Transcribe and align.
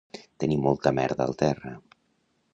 Tenir 0.43 0.57
molta 0.63 0.95
merda 1.01 1.29
al 1.29 1.37
terra. 1.43 1.75